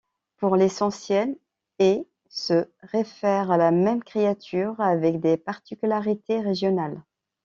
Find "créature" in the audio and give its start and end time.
4.03-4.79